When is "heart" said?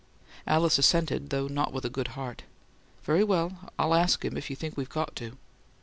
2.17-2.41